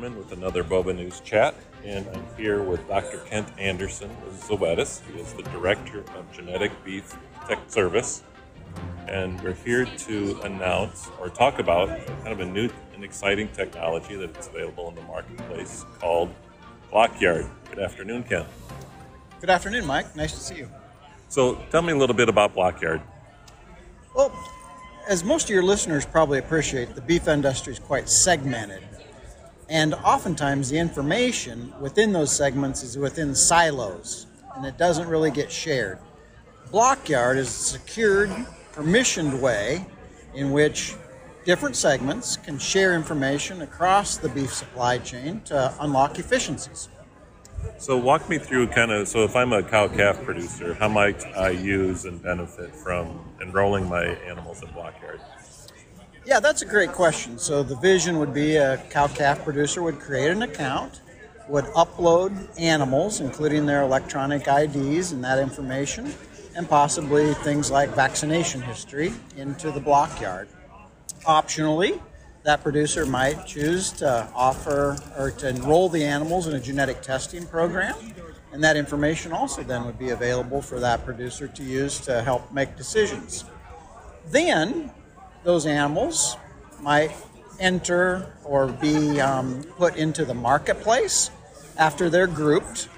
[0.00, 3.18] Zimmerman with another Bova News chat, and I'm here with Dr.
[3.18, 5.02] Kent Anderson of Zoetis.
[5.12, 7.14] He is the Director of Genetic Beef
[7.46, 8.22] Tech Service,
[9.08, 14.16] and we're here to announce or talk about kind of a new and exciting technology
[14.16, 16.30] that's available in the marketplace called
[16.90, 17.46] Blockyard.
[17.68, 18.46] Good afternoon, Kent.
[19.38, 20.16] Good afternoon, Mike.
[20.16, 20.70] Nice to see you.
[21.28, 23.02] So, tell me a little bit about Blockyard.
[24.14, 24.32] Well,
[25.06, 28.82] as most of your listeners probably appreciate, the beef industry is quite segmented.
[29.70, 35.50] And oftentimes the information within those segments is within silos and it doesn't really get
[35.50, 35.98] shared.
[36.72, 38.30] Blockyard is a secured,
[38.72, 39.86] permissioned way
[40.34, 40.96] in which
[41.44, 46.88] different segments can share information across the beef supply chain to unlock efficiencies.
[47.78, 51.24] So walk me through kind of so if I'm a cow calf producer, how might
[51.36, 55.20] I use and benefit from enrolling my animals in Blockyard?
[56.26, 57.38] Yeah, that's a great question.
[57.38, 61.00] So the vision would be a cow calf producer would create an account,
[61.48, 66.12] would upload animals, including their electronic IDs and that information,
[66.54, 70.48] and possibly things like vaccination history into the Blockyard.
[71.24, 72.00] Optionally,
[72.42, 77.46] that producer might choose to offer or to enroll the animals in a genetic testing
[77.46, 77.94] program.
[78.52, 82.52] And that information also then would be available for that producer to use to help
[82.52, 83.44] make decisions.
[84.26, 84.90] Then
[85.42, 86.36] those animals
[86.80, 87.12] might
[87.58, 91.30] enter or be um, put into the marketplace
[91.76, 92.88] after they're grouped.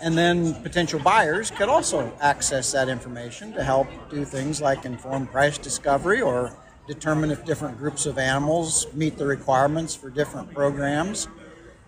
[0.00, 5.26] And then potential buyers could also access that information to help do things like inform
[5.26, 6.52] price discovery or
[6.88, 11.28] determine if different groups of animals meet the requirements for different programs,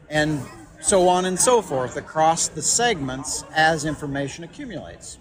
[0.08, 0.40] and
[0.80, 5.18] so on and so forth across the segments as information accumulates.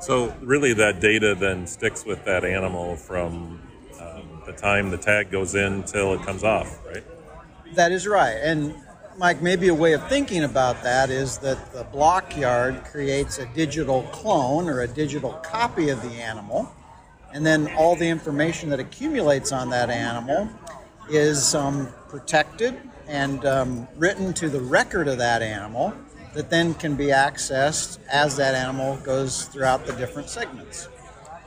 [0.00, 3.60] So, really, that data then sticks with that animal from
[4.00, 7.04] um, the time the tag goes in till it comes off, right?
[7.74, 8.36] That is right.
[8.42, 8.74] And
[9.18, 14.02] Mike, maybe a way of thinking about that is that the Blockyard creates a digital
[14.12, 16.72] clone or a digital copy of the animal
[17.34, 20.48] and then all the information that accumulates on that animal
[21.10, 25.92] is um, protected and um, written to the record of that animal
[26.32, 30.88] that then can be accessed as that animal goes throughout the different segments.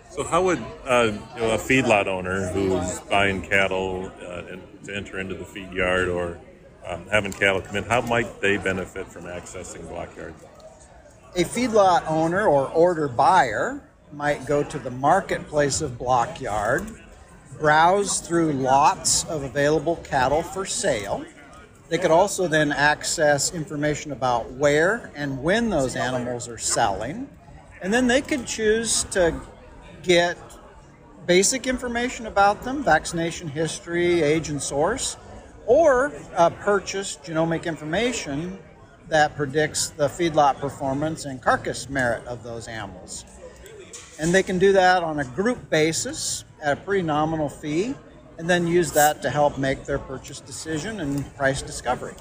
[0.09, 4.41] So, how would uh, you know, a feedlot owner who's buying cattle uh,
[4.85, 6.40] to enter into the feed yard or
[6.88, 10.34] um, having cattle come in, how might they benefit from accessing Blockyard?
[11.35, 13.81] A feedlot owner or order buyer
[14.12, 16.88] might go to the marketplace of Blockyard,
[17.59, 21.25] browse through lots of available cattle for sale.
[21.89, 27.29] They could also then access information about where and when those animals are selling.
[27.81, 29.39] And then they could choose to
[30.07, 30.38] get
[31.25, 35.18] basic information about them, vaccination history, age, and source,
[35.66, 38.57] or uh, purchase genomic information
[39.09, 43.25] that predicts the feedlot performance and carcass merit of those animals.
[44.19, 47.94] And they can do that on a group basis at a pretty nominal fee
[48.38, 52.16] and then use that to help make their purchase decision and price discovery.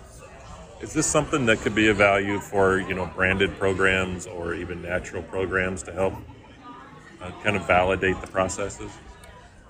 [0.81, 4.83] Is this something that could be a value for you know branded programs or even
[4.83, 6.15] natural programs to help
[7.27, 8.91] uh, kind of validate the processes?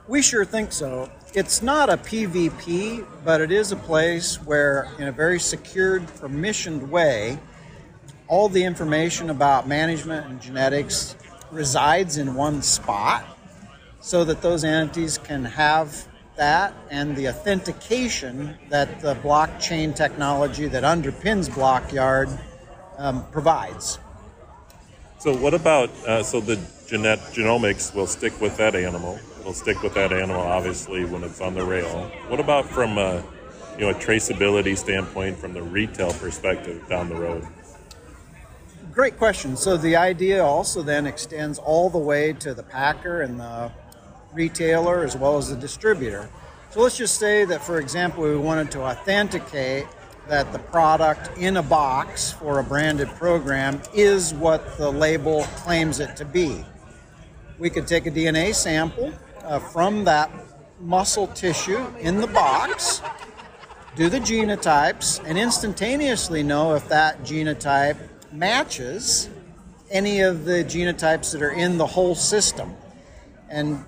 [0.08, 1.10] We sure think so.
[1.34, 6.88] It's not a PVP, but it is a place where, in a very secured, permissioned
[6.88, 7.38] way,
[8.28, 11.16] all the information about management and genetics
[11.50, 13.24] resides in one spot
[14.00, 16.06] so that those entities can have
[16.36, 22.28] that and the authentication that the blockchain technology that underpins Blockyard
[22.98, 23.98] um, provides.
[25.18, 26.56] So, what about uh, so the
[26.86, 29.18] genet- genomics will stick with that animal?
[29.40, 32.10] It'll stick with that animal, obviously, when it's on the rail.
[32.28, 33.24] What about from a
[33.78, 37.46] you know a traceability standpoint, from the retail perspective down the road?
[38.92, 39.56] Great question.
[39.56, 43.72] So the idea also then extends all the way to the packer and the
[44.32, 46.28] retailer as well as the distributor.
[46.70, 49.86] So let's just say that, for example, we wanted to authenticate
[50.28, 56.00] that the product in a box for a branded program is what the label claims
[56.00, 56.64] it to be.
[57.58, 59.12] We could take a DNA sample
[59.44, 60.30] uh, from that
[60.80, 63.00] muscle tissue in the box,
[63.94, 67.96] do the genotypes, and instantaneously know if that genotype
[68.32, 69.30] matches
[69.90, 72.74] any of the genotypes that are in the whole system.
[73.48, 73.84] And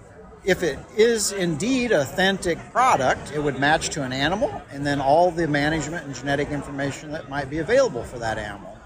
[0.49, 5.31] if it is indeed authentic product, it would match to an animal and then all
[5.31, 8.79] the management and genetic information that might be available for that animal,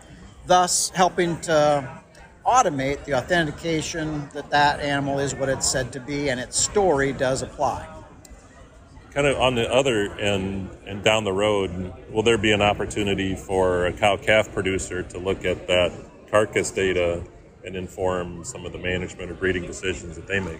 [0.45, 2.03] thus helping to
[2.45, 7.13] automate the authentication that that animal is what it's said to be and its story
[7.13, 7.87] does apply.
[9.13, 13.37] kind of on the other end and down the road, will there be an opportunity
[13.37, 15.93] for a cow calf producer to look at that
[16.29, 17.23] carcass data
[17.65, 20.59] and inform some of the management or breeding decisions that they make?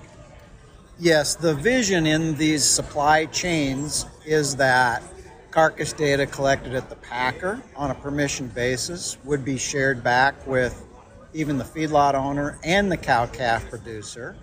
[0.99, 5.03] Yes, the vision in these supply chains is that
[5.51, 10.85] carcass data collected at the packer on a permission basis would be shared back with
[11.33, 14.37] even the feedlot owner and the cow calf producer.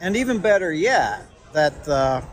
[0.00, 2.24] And even better yet, that the,